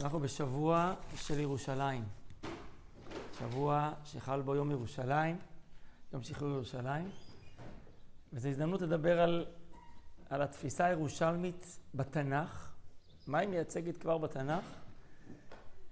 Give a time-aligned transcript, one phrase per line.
[0.00, 2.04] אנחנו בשבוע של ירושלים.
[3.38, 5.38] שבוע שחל בו יום ירושלים,
[6.12, 7.10] יום שחרור ירושלים,
[8.32, 9.46] וזו הזדמנות לדבר על,
[10.30, 12.72] על התפיסה הירושלמית בתנ"ך,
[13.26, 14.64] מה היא מייצגת כבר בתנ"ך,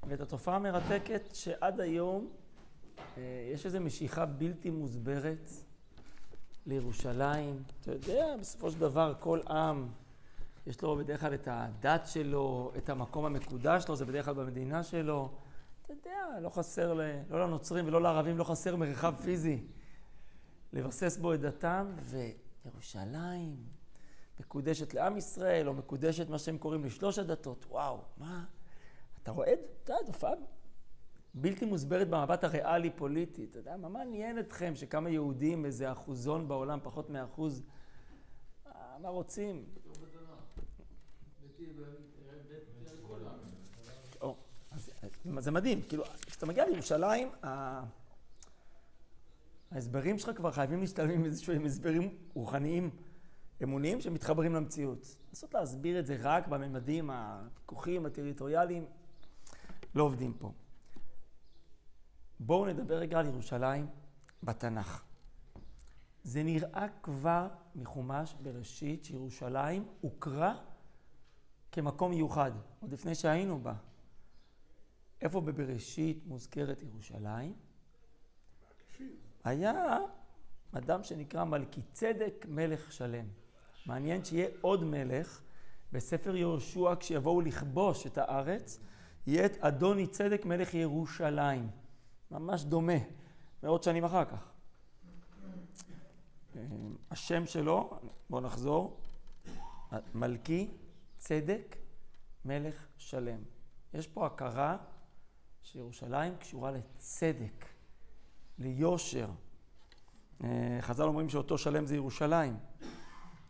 [0.08, 2.28] ואת התופעה המרתקת שעד היום
[3.16, 5.50] אה, יש איזו משיכה בלתי מוסברת
[6.66, 7.62] לירושלים.
[7.80, 9.88] אתה יודע, בסופו של דבר כל עם
[10.68, 14.82] יש לו בדרך כלל את הדת שלו, את המקום המקודש שלו, זה בדרך כלל במדינה
[14.82, 15.30] שלו.
[15.82, 17.00] אתה יודע, לא חסר, ל...
[17.30, 19.66] לא לנוצרים ולא לערבים, לא חסר מרחב פיזי
[20.72, 21.94] לבסס בו את דתם,
[22.64, 23.56] וירושלים
[24.40, 27.66] מקודשת לעם ישראל, או מקודשת מה שהם קוראים לשלוש הדתות.
[27.70, 28.44] וואו, מה?
[29.22, 30.32] אתה רואה, אתה יודע, תופעה
[31.34, 33.46] בלתי מוסברת במבט הריאלי-פוליטי.
[33.50, 37.62] אתה יודע, מה מעניין אתכם שכמה יהודים, איזה אחוזון בעולם, פחות מאחוז,
[39.02, 39.64] מה רוצים?
[45.38, 47.28] זה מדהים, כאילו, כשאתה מגיע לירושלים,
[49.70, 52.90] ההסברים שלך כבר חייבים להשתלם עם איזשהם הסברים רוחניים,
[53.62, 55.16] אמוניים, שמתחברים למציאות.
[55.28, 58.86] לנסות להסביר את זה רק בממדים הפיקוחיים, הטריטוריאליים,
[59.94, 60.52] לא עובדים פה.
[62.40, 63.86] בואו נדבר רגע על ירושלים
[64.42, 65.04] בתנ"ך.
[66.22, 70.54] זה נראה כבר מחומש בראשית שירושלים הוכרה
[71.72, 73.74] כמקום מיוחד, עוד לפני שהיינו בה.
[75.20, 77.54] איפה בבראשית מוזכרת ירושלים?
[79.44, 79.98] היה
[80.72, 83.26] אדם שנקרא מלכי צדק מלך שלם.
[83.86, 85.40] מעניין שיהיה עוד מלך
[85.92, 88.80] בספר יהושע כשיבואו לכבוש את הארץ,
[89.26, 91.68] יהיה את אדוני צדק מלך ירושלים.
[92.30, 92.98] ממש דומה,
[93.62, 94.52] מאות שנים אחר כך.
[97.10, 97.90] השם שלו,
[98.30, 99.00] בואו נחזור,
[100.14, 100.68] מלכי
[101.18, 101.76] צדק
[102.44, 103.40] מלך שלם.
[103.94, 104.76] יש פה הכרה
[105.62, 107.64] שירושלים קשורה לצדק,
[108.58, 109.28] ליושר.
[110.44, 112.56] אה, חז"ל אומרים שאותו שלם זה ירושלים.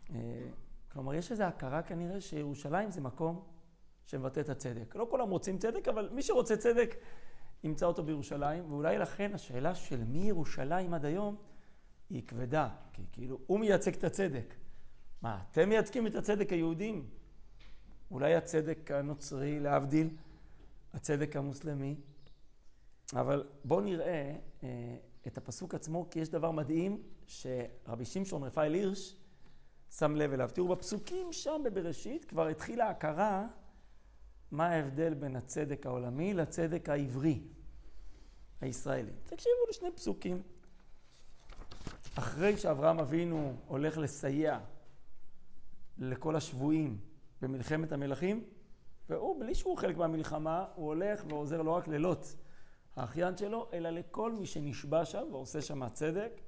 [0.09, 0.49] אה,
[0.91, 3.43] כלומר, יש איזו הכרה כנראה שירושלים זה מקום
[4.05, 4.95] שמבטא את הצדק.
[4.95, 6.95] לא כולם רוצים צדק, אבל מי שרוצה צדק
[7.63, 11.35] ימצא אותו בירושלים, ואולי לכן השאלה של מי ירושלים עד היום
[12.09, 14.53] היא כבדה, כי כאילו הוא מייצג את הצדק.
[15.21, 17.09] מה, אתם מייצגים את הצדק היהודים?
[18.11, 20.09] אולי הצדק הנוצרי, להבדיל,
[20.93, 21.95] הצדק המוסלמי.
[23.13, 24.97] אבל בואו נראה אה,
[25.27, 29.15] את הפסוק עצמו, כי יש דבר מדהים שרבי שמשון רפאל הירש
[29.91, 30.49] שם לב אליו.
[30.53, 33.47] תראו, בפסוקים שם בבראשית כבר התחילה הכרה
[34.51, 37.41] מה ההבדל בין הצדק העולמי לצדק העברי,
[38.61, 39.11] הישראלי.
[39.25, 40.41] תקשיבו לשני פסוקים.
[42.15, 44.59] אחרי שאברהם אבינו הולך לסייע
[45.97, 46.97] לכל השבויים
[47.41, 48.43] במלחמת המלכים,
[49.09, 52.25] והוא, בלי שהוא חלק מהמלחמה, הוא הולך ועוזר לא רק ללוט,
[52.95, 56.41] האחיין שלו, אלא לכל מי שנשבע שם ועושה שם צדק.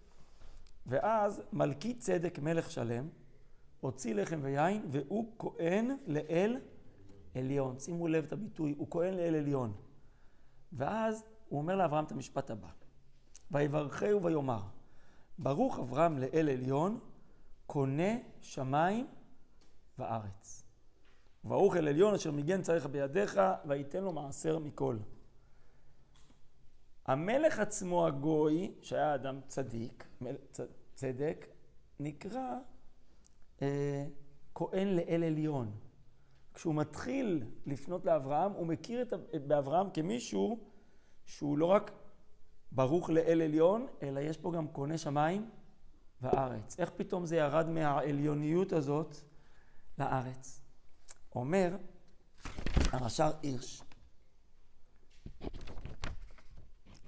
[0.85, 3.09] ואז מלכי צדק מלך שלם,
[3.79, 6.57] הוציא לחם ויין, והוא כהן לאל
[7.35, 7.79] עליון.
[7.79, 9.73] שימו לב את הביטוי, הוא כהן לאל עליון.
[10.73, 12.67] ואז הוא אומר לאברהם את המשפט הבא:
[13.51, 14.61] ויברכהו ויאמר,
[15.37, 16.99] ברוך אברהם לאל עליון,
[17.65, 19.07] קונה שמיים
[19.99, 20.60] וארץ.
[21.43, 24.97] וברוך אל עליון אשר מיגן צריך בידיך, וייתן לו מעשר מכל.
[27.05, 30.07] המלך עצמו הגוי, שהיה אדם צדיק,
[30.93, 31.47] צדק,
[31.99, 32.55] נקרא
[33.61, 34.05] אה,
[34.55, 35.71] כהן לאל עליון.
[36.53, 39.13] כשהוא מתחיל לפנות לאברהם, הוא מכיר את,
[39.47, 40.59] באברהם כמישהו
[41.25, 41.91] שהוא לא רק
[42.71, 45.49] ברוך לאל עליון, אלא יש פה גם קונה שמיים
[46.21, 46.79] וארץ.
[46.79, 49.17] איך פתאום זה ירד מהעליוניות הזאת
[49.97, 50.60] לארץ?
[51.35, 51.77] אומר
[52.91, 53.83] הרש"ר הירש,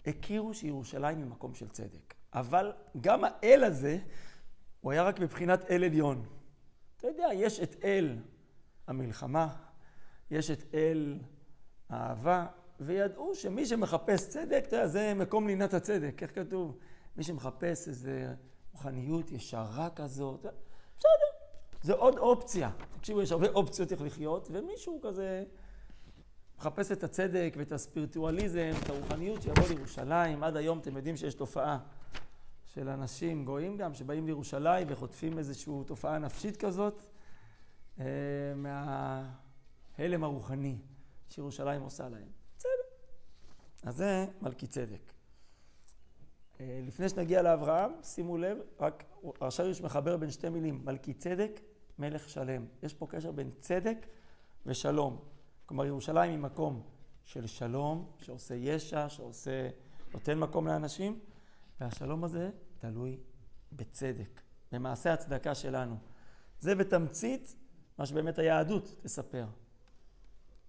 [0.05, 3.97] הכירו שירושלים היא מקום של צדק, אבל גם האל הזה,
[4.81, 6.25] הוא היה רק מבחינת אל עליון.
[6.97, 8.17] אתה יודע, יש את אל
[8.87, 9.55] המלחמה,
[10.31, 11.19] יש את אל
[11.89, 12.47] האהבה,
[12.79, 16.77] וידעו שמי שמחפש צדק, אתה יודע, זה מקום לינת הצדק, איך כתוב?
[17.15, 18.33] מי שמחפש איזה
[18.71, 20.45] רוחניות ישרה כזאת,
[20.97, 21.32] בסדר,
[21.83, 22.71] זה עוד אופציה.
[22.97, 25.43] תקשיבו, יש הרבה אופציות איך לחיות, ומישהו כזה
[26.57, 30.43] מחפש את הצדק ואת הספיריטואליזם, את הרוחניות, שיבוא לירושלים.
[30.43, 31.79] עד היום אתם יודעים שיש תופעה
[32.65, 37.01] של אנשים, גויים גם, שבאים לירושלים וחוטפים איזושהי תופעה נפשית כזאת,
[37.99, 38.05] אה,
[38.55, 40.77] מההלם הרוחני
[41.29, 42.27] שירושלים עושה להם.
[42.57, 42.69] בסדר.
[43.83, 45.13] אז זה מלכי צדק.
[46.59, 49.03] אה, לפני שנגיע לאברהם, שימו לב, רק
[49.41, 51.59] הרש"ר יש מחבר בין שתי מילים, מלכי צדק,
[51.99, 52.65] מלך שלם.
[52.83, 53.97] יש פה קשר בין צדק
[54.65, 55.19] ושלום.
[55.65, 56.81] כלומר, ירושלים היא מקום
[57.25, 59.69] של שלום, שעושה ישע, שעושה,
[60.13, 61.19] נותן מקום לאנשים,
[61.79, 63.17] והשלום הזה תלוי
[63.71, 64.41] בצדק,
[64.71, 65.97] במעשה הצדקה שלנו.
[66.59, 67.55] זה בתמצית
[67.97, 69.45] מה שבאמת היהדות תספר.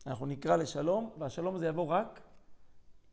[0.07, 2.21] אנחנו נקרא לשלום, והשלום הזה יבוא רק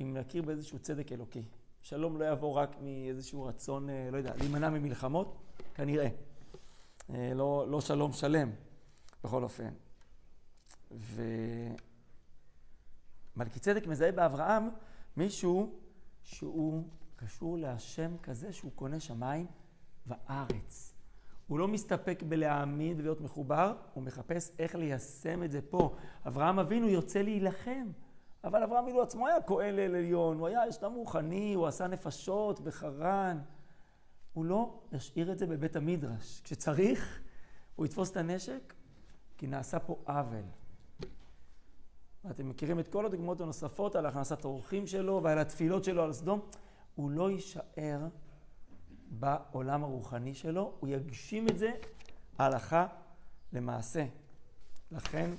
[0.02, 1.44] אם נכיר באיזשהו צדק אלוקי.
[1.81, 5.38] שלום לא יבוא רק מאיזשהו רצון, אה, לא יודע, להימנע ממלחמות,
[5.75, 6.08] כנראה.
[7.09, 8.51] אה, לא, לא שלום שלם,
[9.24, 9.74] בכל אופן.
[13.36, 14.69] ומלכי צדק מזהה באברהם
[15.18, 15.80] מישהו
[16.24, 16.83] שהוא
[17.15, 19.45] קשור להשם כזה שהוא קונה שמיים
[20.07, 20.94] וארץ.
[21.48, 25.95] הוא לא מסתפק בלהעמיד ולהיות מחובר, הוא מחפש איך ליישם את זה פה.
[26.27, 27.88] אברהם אבינו יוצא להילחם,
[28.44, 32.59] אבל אברהם אבינו עצמו היה כהן לאל עליון, הוא היה אשתם רוחני, הוא עשה נפשות
[32.59, 33.39] בחרן.
[34.33, 36.42] הוא לא ישאיר את זה בבית המדרש.
[36.44, 37.22] כשצריך,
[37.75, 38.74] הוא יתפוס את הנשק,
[39.38, 40.44] כי נעשה פה עוול.
[42.25, 46.39] ואתם מכירים את כל הדוגמאות הנוספות על הכנסת האורחים שלו ועל התפילות שלו על סדום.
[46.95, 48.00] הוא לא יישאר
[49.10, 51.72] בעולם הרוחני שלו, הוא יגשים את זה
[52.38, 52.88] הלכה
[53.54, 54.06] למעשה.
[54.92, 55.30] לכן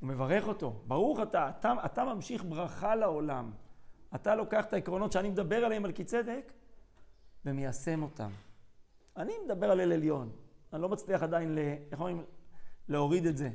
[0.00, 3.50] הוא מברך אותו, ברוך אתה, אתה, אתה ממשיך ברכה לעולם.
[4.14, 6.52] אתה לוקח את העקרונות שאני מדבר עליהם על צדק
[7.46, 8.30] ומיישם אותם.
[9.16, 10.32] אני מדבר על אל עליון,
[10.72, 11.58] אני לא מצליח עדיין, ל,
[11.90, 12.24] איך אומרים,
[12.88, 13.50] להוריד את זה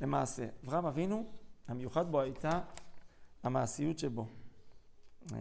[0.00, 0.48] למעשה.
[0.64, 1.32] אברהם אבינו,
[1.68, 2.60] המיוחד בו הייתה
[3.42, 4.26] המעשיות שבו.
[5.32, 5.36] אמ,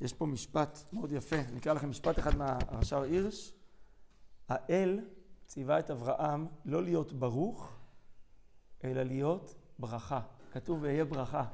[0.00, 3.54] יש פה משפט מאוד יפה, אני אקרא לכם משפט אחד מהרש"ר הירש.
[4.48, 5.00] האל
[5.46, 7.72] ציווה את אברהם לא להיות ברוך,
[8.84, 10.20] אלא להיות ברכה.
[10.52, 11.44] כתוב ואהיה ברכה.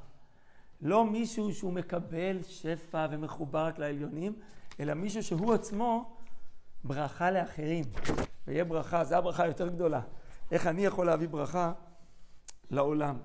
[0.83, 4.39] לא מישהו שהוא מקבל שפע ומחובר רק לעליונים,
[4.81, 6.17] אלא מישהו שהוא עצמו
[6.85, 7.85] ברכה לאחרים.
[8.47, 10.01] ויהיה ברכה, זו הברכה היותר גדולה.
[10.51, 11.73] איך אני יכול להביא ברכה
[12.71, 13.19] לעולם.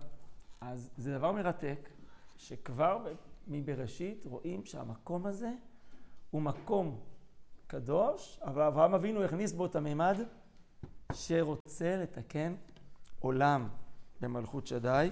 [0.62, 1.90] אז זה דבר מרתק,
[2.38, 3.08] שכבר
[3.48, 5.52] מבראשית רואים שהמקום הזה
[6.32, 7.00] הוא מקום
[7.68, 10.18] קדוש, אבל אברהם אבינו הכניס בו את הממד
[11.14, 12.56] שרוצה לתקן
[13.20, 13.68] עולם
[14.22, 15.10] במלכות שדי.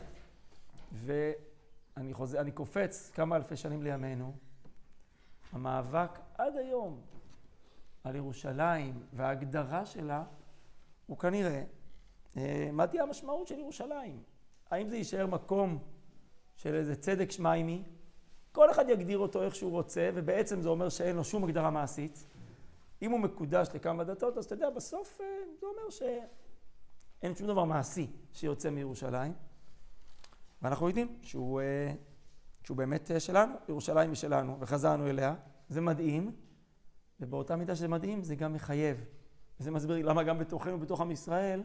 [1.97, 4.33] ואני חוזר, אני קופץ כמה אלפי שנים לימינו.
[5.51, 7.01] המאבק עד היום
[8.03, 10.23] על ירושלים וההגדרה שלה
[11.05, 11.63] הוא כנראה,
[12.37, 14.23] אה, מה תהיה המשמעות של ירושלים?
[14.69, 15.79] האם זה יישאר מקום
[16.55, 17.83] של איזה צדק שמיימי,
[18.51, 22.25] כל אחד יגדיר אותו איך שהוא רוצה, ובעצם זה אומר שאין לו שום הגדרה מעשית.
[23.01, 25.25] אם הוא מקודש לכמה דתות, אז אתה יודע, בסוף אה,
[25.59, 29.48] זה אומר שאין שום דבר מעשי שיוצא מירושלים.
[30.61, 31.93] ואנחנו יודעים שהוא, אה,
[32.63, 35.35] שהוא באמת אה, שלנו, ירושלים היא שלנו, וחזרנו אליה.
[35.69, 36.31] זה מדהים,
[37.19, 39.05] ובאותה מידה שזה מדהים, זה גם מחייב.
[39.59, 41.63] וזה מסביר למה גם בתוכנו, בתוך עם ישראל,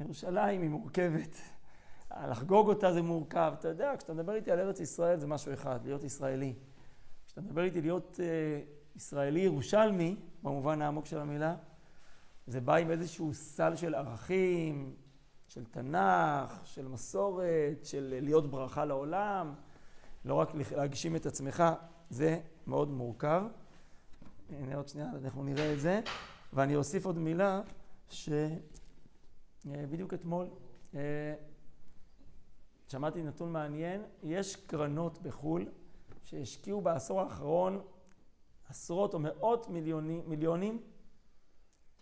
[0.00, 1.36] ירושלים היא מורכבת.
[2.30, 3.52] לחגוג אותה זה מורכב.
[3.58, 6.54] אתה יודע, כשאתה מדבר איתי על ארץ ישראל זה משהו אחד, להיות ישראלי.
[7.26, 8.60] כשאתה מדבר איתי להיות אה,
[8.96, 11.56] ישראלי ירושלמי, במובן העמוק של המילה,
[12.46, 14.94] זה בא עם איזשהו סל של ערכים,
[15.48, 19.54] של תנ"ך, של מסורת, של להיות ברכה לעולם,
[20.24, 21.64] לא רק להגשים את עצמך,
[22.10, 23.42] זה מאוד מורכב.
[24.50, 26.00] הנה עוד שנייה, אנחנו נראה את זה.
[26.52, 27.60] ואני אוסיף עוד מילה,
[28.10, 30.46] שבדיוק אה, אתמול
[30.94, 31.34] אה,
[32.88, 35.66] שמעתי נתון מעניין, יש קרנות בחו"ל
[36.24, 37.80] שהשקיעו בעשור האחרון
[38.68, 40.82] עשרות או מאות מיליוני, מיליונים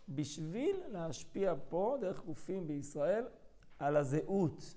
[0.09, 3.25] בשביל להשפיע פה, דרך גופים בישראל,
[3.79, 4.75] על הזהות.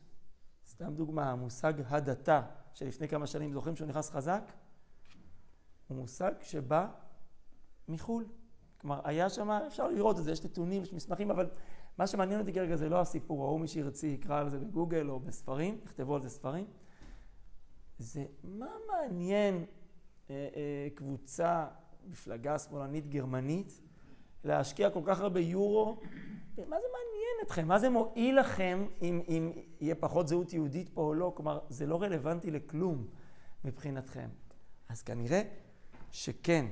[0.68, 2.42] סתם דוגמה, המושג הדתה,
[2.74, 4.52] שלפני כמה שנים זוכרים שהוא נכנס חזק?
[5.88, 6.88] הוא מושג שבא
[7.88, 8.26] מחו"ל.
[8.78, 11.50] כלומר, היה שם, אפשר לראות את זה, יש נתונים, יש מסמכים, אבל
[11.98, 15.20] מה שמעניין אותי כרגע זה לא הסיפור, ההוא מי שירצי יקרא על זה בגוגל או
[15.20, 16.66] בספרים, יכתבו על זה ספרים.
[17.98, 19.66] זה מה מעניין
[20.30, 21.68] אה, אה, קבוצה,
[22.08, 23.82] מפלגה שמאלנית גרמנית,
[24.44, 26.00] להשקיע כל כך הרבה יורו?
[26.58, 27.68] מה זה מעניין אתכם?
[27.68, 31.34] מה זה מועיל לכם אם, אם יהיה פחות זהות יהודית פה או לא?
[31.36, 33.08] כלומר, זה לא רלוונטי לכלום
[33.64, 34.30] מבחינתכם.
[34.90, 35.42] אז כנראה
[36.12, 36.66] שכן.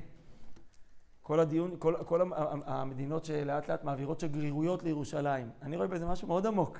[1.21, 2.31] כל הדיון, כל, כל
[2.65, 5.49] המדינות שלאט לאט מעבירות שגרירויות לירושלים.
[5.61, 6.77] אני רואה בזה משהו מאוד עמוק.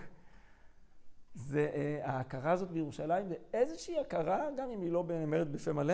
[1.33, 5.93] זה, אה, ההכרה הזאת בירושלים זה איזושהי הכרה, גם אם היא לא נאמרת בפה מלא,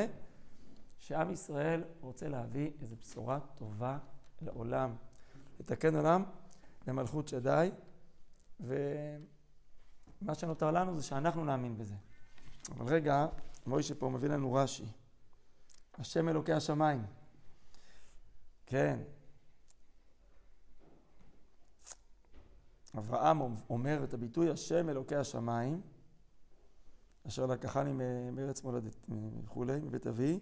[0.98, 3.98] שעם ישראל רוצה להביא איזו בשורה טובה
[4.42, 4.96] לעולם.
[5.60, 6.24] לתקן עולם
[6.88, 7.72] למלכות שדי,
[8.60, 8.76] ומה
[10.34, 11.96] שנותר לנו זה שאנחנו נאמין בזה.
[12.70, 13.26] אבל רגע,
[13.66, 14.86] מוישה פה מביא לנו רש"י.
[15.98, 17.06] השם אלוקי השמיים.
[18.66, 19.00] כן.
[22.98, 25.82] אברהם אומר את הביטוי השם אלוקי השמיים,
[27.28, 27.94] אשר לקחני
[28.32, 28.96] מארץ מולדת
[29.44, 30.40] וכולי, מבית אבי.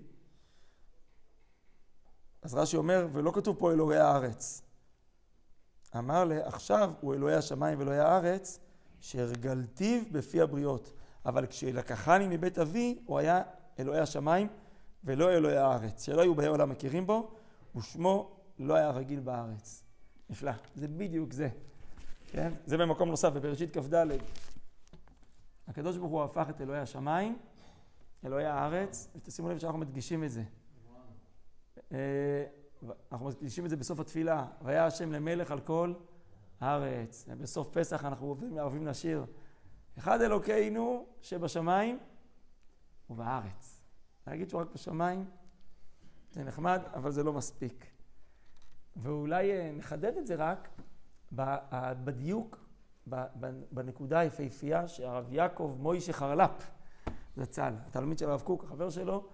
[2.42, 4.62] אז רש"י אומר, ולא כתוב פה אלוהי הארץ.
[5.98, 8.60] אמר לה, עכשיו הוא אלוהי השמיים ואלוהי הארץ,
[9.00, 10.94] שהרגלתיו בפי הבריות.
[11.26, 13.42] אבל כשלקחני מבית אבי, הוא היה
[13.80, 14.48] אלוהי השמיים
[15.04, 16.06] ולא אלוהי הארץ.
[16.06, 17.32] שלא היו באי עולם מכירים בו,
[17.76, 19.84] ושמו לא היה רגיל בארץ.
[20.30, 21.50] נפלא, זה בדיוק זה.
[22.28, 22.54] כן?
[22.66, 24.06] זה במקום נוסף, בבראשית כ"ד.
[25.68, 27.38] הקדוש ברוך הוא הפך את אלוהי השמיים,
[28.26, 30.44] אלוהי הארץ, ותשימו לב שאנחנו מדגישים את זה.
[31.92, 31.98] אה,
[33.12, 35.94] אנחנו מדגישים את זה בסוף התפילה, והיה השם למלך על כל
[36.60, 37.26] הארץ.
[37.38, 39.26] בסוף פסח אנחנו אוהבים, אוהבים לשיר,
[39.98, 42.00] אחד אלוקינו שבשמיים
[43.10, 43.82] ובארץ.
[44.28, 45.26] להגיד שהוא רק בשמיים
[46.32, 47.86] זה נחמד, אבל זה לא מספיק.
[48.96, 50.70] ואולי אה, נחדד את זה רק
[52.04, 52.58] בדיוק,
[53.72, 56.72] בנקודה היפהפייה שהרב יעקב מוישה חרל"פ
[57.38, 59.30] זצ"ל, התלמיד של הרב קוק, החבר שלו,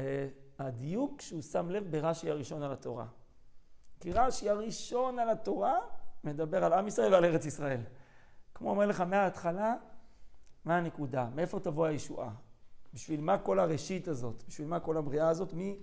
[0.00, 0.28] אה,
[0.60, 3.06] הדיוק שהוא שם לב ברש"י הראשון על התורה.
[4.00, 5.78] כי רש"י הראשון על התורה
[6.24, 7.80] מדבר על עם ישראל ועל ארץ ישראל.
[8.54, 9.74] כמו אומר לך מההתחלה,
[10.64, 11.28] מה הנקודה?
[11.34, 12.30] מאיפה תבוא הישועה?
[12.94, 14.42] בשביל מה כל הראשית הזאת?
[14.48, 15.52] בשביל מה כל הבריאה הזאת?
[15.52, 15.78] מי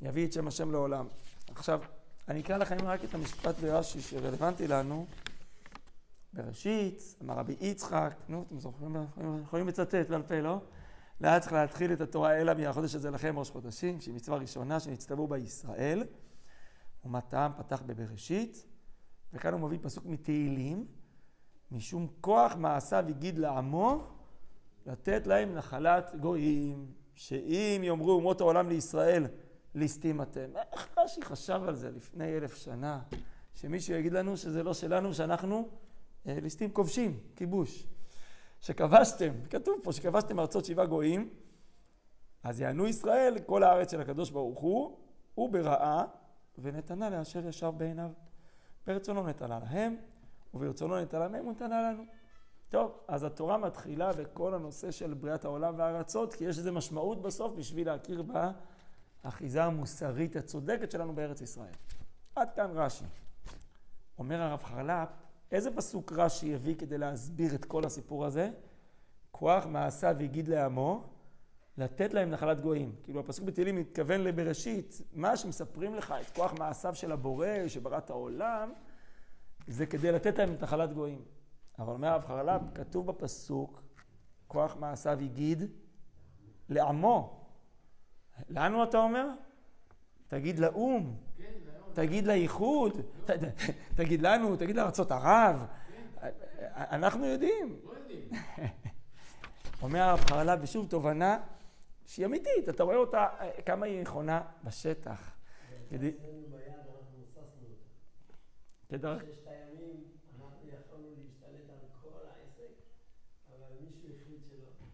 [0.00, 1.06] יביא את שם השם לעולם?
[1.50, 1.80] עכשיו,
[2.28, 5.06] אני אקרא לכם רק את המשפט ברש"י שרלוונטי לנו.
[6.32, 8.96] בראשית, אמר רבי יצחק, נו, אתם זוכרים,
[9.42, 10.60] יכולים לצטט בעל פה, לא?
[11.20, 15.26] והיה צריך להתחיל את התורה אלא מהחודש הזה לכם ראש חודשים, שהיא מצווה ראשונה שנצטוו
[15.26, 16.04] בה ישראל.
[17.04, 18.66] ומה טעם פתח בבראשית,
[19.32, 20.86] וכאן הוא מביא פסוק מתהילים,
[21.70, 24.06] משום כוח מעשיו הגיד לעמו,
[24.86, 29.26] לתת להם נחלת גויים, שאם יאמרו אומות העולם לישראל,
[29.74, 30.50] ליסטים אתם.
[30.72, 33.00] איך רש"י חשב על זה לפני אלף שנה?
[33.54, 35.68] שמישהו יגיד לנו שזה לא שלנו, שאנחנו
[36.26, 37.86] אה, ליסטים כובשים, כיבוש.
[38.64, 41.28] שכבשתם, כתוב פה שכבשתם ארצות שבעה גויים,
[42.42, 44.98] אז יענו ישראל כל הארץ של הקדוש ברוך הוא,
[45.38, 46.04] וברעה,
[46.58, 48.10] ונתנה לאשר ישר בעיניו.
[48.86, 49.96] ברצונו נתנה להם,
[50.54, 52.02] וברצונו נתנה להם, ונתנה לנו.
[52.68, 57.52] טוב, אז התורה מתחילה בכל הנושא של בריאת העולם והארצות, כי יש לזה משמעות בסוף
[57.52, 58.24] בשביל להכיר
[59.24, 61.72] באחיזה המוסרית הצודקת שלנו בארץ ישראל.
[62.36, 63.04] עד כאן רש"י.
[64.18, 65.08] אומר הרב חרל"פ,
[65.52, 68.50] איזה פסוק רש"י הביא כדי להסביר את כל הסיפור הזה?
[69.30, 71.04] כוח מעשיו הגיד לעמו,
[71.78, 72.94] לתת להם נחלת גויים.
[73.02, 78.10] כאילו הפסוק בתהילים מתכוון לבראשית, מה שמספרים לך את כוח מעשיו של הבורא שברא את
[78.10, 78.72] העולם,
[79.66, 81.22] זה כדי לתת להם את נחלת גויים.
[81.78, 83.82] אבל אומר הרב חרל"פ, כתוב בפסוק,
[84.48, 85.62] כוח מעשיו הגיד
[86.68, 87.46] לעמו.
[88.48, 89.28] לנו אתה אומר?
[90.28, 91.16] תגיד לאו"ם.
[91.94, 93.00] תגיד לאיחוד,
[93.96, 95.64] תגיד לנו, תגיד לארצות ערב.
[96.74, 97.80] אנחנו יודעים.
[99.82, 101.38] אומר הרב חרל"פ, ושוב תובנה
[102.06, 103.28] שהיא אמיתית, אתה רואה אותה,
[103.66, 105.36] כמה היא נכונה בשטח.
[108.88, 109.22] כדרך...
[109.22, 109.34] החליט
[114.00, 114.86] שלא.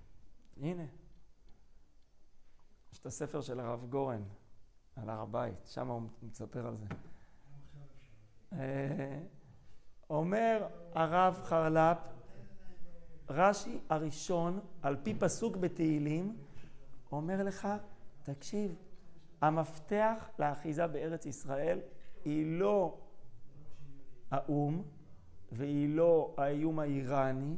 [0.61, 0.85] הנה.
[2.93, 4.23] יש את הספר של הרב גורן.
[4.97, 6.87] על הר הבית, שם הוא מספר על זה.
[8.53, 9.21] אה,
[10.11, 11.99] אומר הרב חרל"פ,
[13.29, 16.37] רש"י הראשון, על פי פסוק בתהילים,
[17.13, 17.69] אומר לך,
[18.23, 18.75] תקשיב,
[19.41, 21.81] המפתח לאחיזה בארץ ישראל
[22.25, 22.99] היא לא
[24.31, 24.83] האו"ם
[25.53, 27.57] והיא לא האיום האיראני,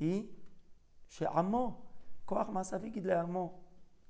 [0.00, 0.26] היא
[1.08, 1.80] שעמו,
[2.24, 3.60] כוח מעשיו יגיד לעמו,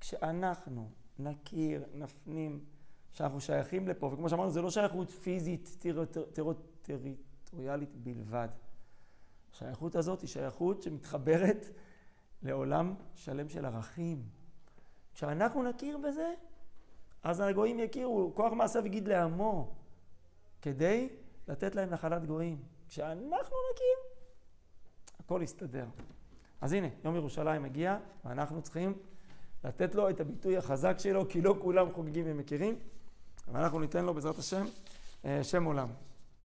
[0.01, 2.65] כשאנחנו נכיר, נפנים,
[3.13, 5.77] שאנחנו שייכים לפה, וכמו שאמרנו, זה לא שייכות פיזית
[6.33, 8.49] טריטוריאלית בלבד.
[9.53, 11.67] השייכות הזאת היא שייכות שמתחברת
[12.43, 14.23] לעולם שלם של ערכים.
[15.15, 16.35] כשאנחנו נכיר בזה,
[17.23, 19.75] אז הגויים יכירו, כוח מעשיו יגיד לעמו,
[20.63, 21.09] כדי
[21.49, 22.63] לתת להם נחלת גויים.
[22.89, 24.25] כשאנחנו נכיר,
[25.19, 25.87] הכל יסתדר.
[26.61, 28.99] אז הנה, יום ירושלים מגיע, ואנחנו צריכים
[29.65, 32.75] לתת לו את הביטוי החזק שלו, כי לא כולם חוגגים ומכירים,
[33.49, 34.65] אבל אנחנו ניתן לו בעזרת השם
[35.25, 35.89] אה, שם עולם.